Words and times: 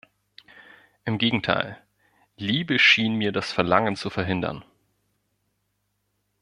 Im 1.05 1.19
Gegenteil: 1.19 1.77
Liebe 2.35 2.79
schien 2.79 3.13
mir 3.17 3.31
das 3.31 3.51
Verlangen 3.51 3.95
zu 3.95 4.09
verhindern. 4.09 4.63